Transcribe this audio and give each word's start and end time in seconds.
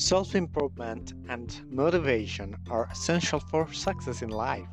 Self 0.00 0.34
improvement 0.34 1.12
and 1.28 1.54
motivation 1.70 2.56
are 2.70 2.88
essential 2.90 3.38
for 3.38 3.70
success 3.70 4.22
in 4.22 4.30
life. 4.30 4.66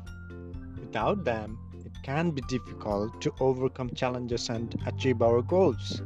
Without 0.80 1.22
them, 1.22 1.58
it 1.84 1.92
can 2.02 2.30
be 2.30 2.40
difficult 2.48 3.20
to 3.20 3.34
overcome 3.38 3.90
challenges 3.90 4.48
and 4.48 4.74
achieve 4.86 5.20
our 5.20 5.42
goals. 5.42 6.00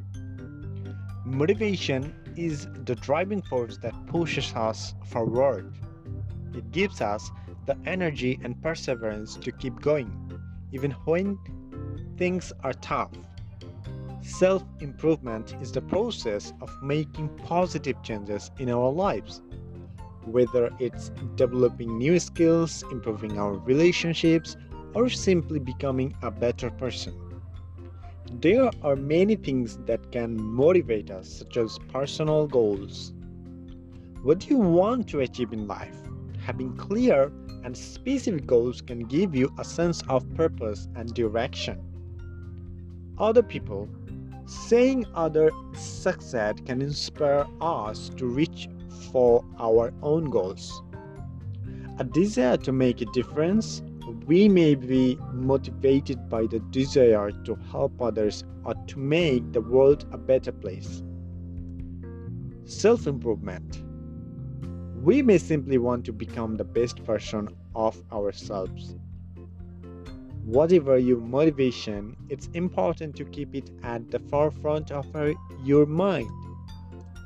Motivation 1.24 2.12
is 2.36 2.66
the 2.84 2.96
driving 2.96 3.42
force 3.42 3.78
that 3.78 3.94
pushes 4.08 4.52
us 4.56 4.92
forward. 5.06 5.72
It 6.52 6.72
gives 6.72 7.00
us 7.00 7.30
the 7.66 7.78
energy 7.86 8.40
and 8.42 8.60
perseverance 8.60 9.36
to 9.36 9.52
keep 9.52 9.80
going, 9.80 10.10
even 10.72 10.90
when 11.04 11.38
things 12.18 12.52
are 12.64 12.74
tough. 12.74 13.12
Self 14.22 14.62
improvement 14.78 15.56
is 15.60 15.72
the 15.72 15.82
process 15.82 16.52
of 16.60 16.70
making 16.80 17.28
positive 17.44 18.00
changes 18.04 18.52
in 18.60 18.70
our 18.70 18.90
lives. 18.90 19.42
Whether 20.26 20.70
it's 20.78 21.10
developing 21.34 21.98
new 21.98 22.20
skills, 22.20 22.84
improving 22.92 23.36
our 23.36 23.54
relationships, 23.54 24.56
or 24.94 25.08
simply 25.08 25.58
becoming 25.58 26.14
a 26.22 26.30
better 26.30 26.70
person. 26.70 27.14
There 28.40 28.70
are 28.82 28.94
many 28.94 29.34
things 29.34 29.78
that 29.86 30.12
can 30.12 30.40
motivate 30.40 31.10
us, 31.10 31.28
such 31.28 31.56
as 31.56 31.80
personal 31.92 32.46
goals. 32.46 33.12
What 34.22 34.38
do 34.38 34.48
you 34.50 34.58
want 34.58 35.08
to 35.08 35.20
achieve 35.20 35.52
in 35.52 35.66
life? 35.66 35.96
Having 36.46 36.76
clear 36.76 37.32
and 37.64 37.76
specific 37.76 38.46
goals 38.46 38.80
can 38.80 39.00
give 39.00 39.34
you 39.34 39.52
a 39.58 39.64
sense 39.64 40.02
of 40.08 40.32
purpose 40.34 40.86
and 40.94 41.12
direction. 41.12 41.80
Other 43.18 43.42
people 43.42 43.88
Saying 44.46 45.06
others 45.14 45.52
success 45.74 46.56
can 46.66 46.82
inspire 46.82 47.46
us 47.60 48.10
to 48.16 48.26
reach 48.26 48.68
for 49.12 49.44
our 49.58 49.92
own 50.02 50.30
goals. 50.30 50.82
A 51.98 52.04
desire 52.04 52.56
to 52.58 52.72
make 52.72 53.00
a 53.00 53.06
difference, 53.12 53.82
we 54.26 54.48
may 54.48 54.74
be 54.74 55.18
motivated 55.32 56.28
by 56.28 56.46
the 56.46 56.58
desire 56.70 57.30
to 57.44 57.54
help 57.70 58.00
others 58.00 58.44
or 58.64 58.74
to 58.86 58.98
make 58.98 59.52
the 59.52 59.60
world 59.60 60.06
a 60.12 60.18
better 60.18 60.52
place. 60.52 61.02
Self 62.64 63.06
improvement. 63.06 63.82
We 65.02 65.22
may 65.22 65.38
simply 65.38 65.78
want 65.78 66.04
to 66.06 66.12
become 66.12 66.56
the 66.56 66.64
best 66.64 66.98
version 67.00 67.48
of 67.74 68.02
ourselves. 68.12 68.96
Whatever 70.44 70.98
your 70.98 71.18
motivation, 71.20 72.16
it's 72.28 72.48
important 72.54 73.14
to 73.16 73.24
keep 73.24 73.54
it 73.54 73.70
at 73.84 74.10
the 74.10 74.18
forefront 74.18 74.90
of 74.90 75.06
uh, 75.14 75.32
your 75.62 75.86
mind. 75.86 76.30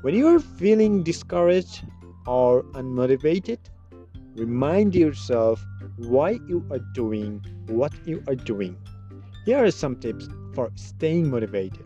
When 0.02 0.14
you 0.14 0.26
are 0.28 0.38
feeling 0.38 1.02
discouraged 1.02 1.82
or 2.26 2.62
unmotivated, 2.74 3.58
remind 4.34 4.94
yourself 4.94 5.64
why 5.96 6.32
you 6.46 6.62
are 6.70 6.80
doing 6.92 7.42
what 7.68 7.92
you 8.06 8.22
are 8.28 8.34
doing. 8.34 8.76
Here 9.46 9.64
are 9.64 9.70
some 9.70 9.96
tips 9.96 10.28
for 10.54 10.70
staying 10.74 11.30
motivated. 11.30 11.84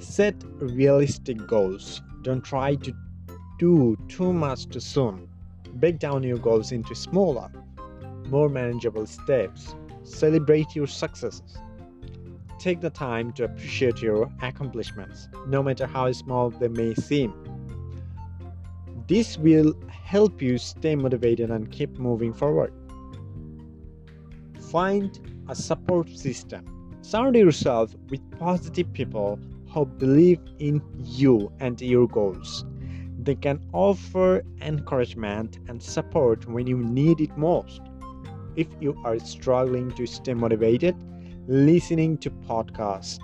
Set 0.00 0.34
realistic 0.58 1.46
goals. 1.46 2.02
Don't 2.22 2.42
try 2.44 2.74
to 2.74 2.92
do 3.58 3.96
too 4.08 4.32
much 4.32 4.68
too 4.68 4.80
soon. 4.80 5.28
Break 5.74 6.00
down 6.00 6.24
your 6.24 6.38
goals 6.38 6.72
into 6.72 6.94
smaller, 6.96 7.48
more 8.30 8.48
manageable 8.48 9.06
steps. 9.06 9.74
Celebrate 10.02 10.74
your 10.74 10.86
successes. 10.86 11.58
Take 12.58 12.80
the 12.80 12.90
time 12.90 13.32
to 13.34 13.44
appreciate 13.44 14.02
your 14.02 14.30
accomplishments, 14.42 15.28
no 15.46 15.62
matter 15.62 15.86
how 15.86 16.10
small 16.12 16.50
they 16.50 16.68
may 16.68 16.94
seem. 16.94 17.32
This 19.06 19.38
will 19.38 19.74
help 19.88 20.42
you 20.42 20.58
stay 20.58 20.96
motivated 20.96 21.50
and 21.50 21.70
keep 21.70 21.98
moving 21.98 22.32
forward. 22.32 22.72
Find 24.70 25.18
a 25.48 25.54
support 25.54 26.10
system. 26.10 26.64
Surround 27.00 27.36
yourself 27.36 27.94
with 28.10 28.20
positive 28.38 28.92
people 28.92 29.38
who 29.70 29.86
believe 29.86 30.40
in 30.58 30.82
you 31.04 31.50
and 31.60 31.80
your 31.80 32.06
goals. 32.08 32.64
They 33.18 33.34
can 33.34 33.60
offer 33.72 34.42
encouragement 34.60 35.58
and 35.68 35.82
support 35.82 36.46
when 36.46 36.66
you 36.66 36.76
need 36.76 37.20
it 37.20 37.36
most. 37.36 37.80
If 38.58 38.66
you 38.80 39.00
are 39.04 39.20
struggling 39.20 39.92
to 39.92 40.04
stay 40.04 40.34
motivated, 40.34 40.96
listening 41.46 42.18
to 42.18 42.28
podcast 42.28 43.20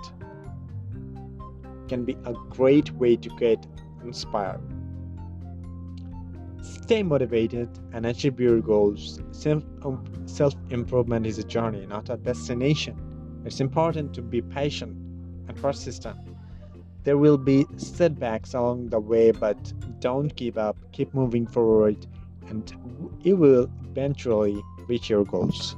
can 1.89 2.05
be 2.05 2.15
a 2.23 2.31
great 2.51 2.89
way 2.91 3.17
to 3.17 3.29
get 3.37 3.67
inspired. 4.05 4.61
Stay 6.61 7.03
motivated 7.03 7.67
and 7.91 8.05
achieve 8.05 8.39
your 8.39 8.61
goals. 8.61 9.19
Self 9.31 9.61
um, 9.83 10.05
improvement 10.69 11.27
is 11.27 11.37
a 11.37 11.43
journey, 11.43 11.85
not 11.85 12.09
a 12.09 12.15
destination. 12.15 12.95
It's 13.43 13.59
important 13.59 14.13
to 14.13 14.21
be 14.21 14.41
patient 14.41 14.95
and 15.49 15.57
persistent. 15.57 16.15
There 17.03 17.17
will 17.17 17.37
be 17.37 17.65
setbacks 17.75 18.53
along 18.53 18.87
the 18.87 19.01
way, 19.01 19.31
but 19.31 19.73
don't 19.99 20.33
give 20.37 20.57
up. 20.57 20.77
Keep 20.93 21.13
moving 21.13 21.45
forward, 21.45 22.07
and 22.47 22.73
it 23.25 23.33
will 23.33 23.69
eventually 23.83 24.63
reach 24.87 25.09
your 25.09 25.25
goals. 25.25 25.75